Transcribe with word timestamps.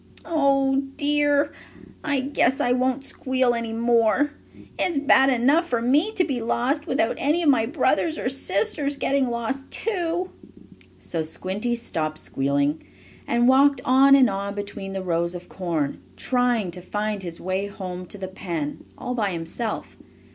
Oh 0.25 0.77
dear, 0.97 1.51
I 2.03 2.21
guess 2.21 2.59
I 2.59 2.71
won't 2.71 3.03
squeal 3.03 3.53
any 3.53 3.71
more. 3.71 4.31
It's 4.79 4.97
bad 4.97 5.29
enough 5.29 5.67
for 5.69 5.79
me 5.79 6.11
to 6.13 6.23
be 6.23 6.41
lost, 6.41 6.87
without 6.87 7.17
any 7.19 7.43
of 7.43 7.49
my 7.49 7.67
brothers 7.67 8.17
or 8.17 8.27
sisters 8.27 8.97
getting 8.97 9.29
lost, 9.29 9.69
too." 9.69 10.31
So 10.97 11.21
Squinty 11.21 11.75
stopped 11.75 12.17
squealing, 12.17 12.81
and 13.27 13.47
walked 13.47 13.79
on 13.85 14.15
and 14.15 14.27
on 14.27 14.55
between 14.55 14.93
the 14.93 15.03
rows 15.03 15.35
of 15.35 15.49
corn, 15.49 16.01
trying 16.17 16.71
to 16.71 16.81
find 16.81 17.21
his 17.21 17.39
way 17.39 17.67
home 17.67 18.07
to 18.07 18.17
the 18.17 18.27
pen 18.27 18.83
all 18.97 19.13
by 19.13 19.29
himself. 19.29 19.97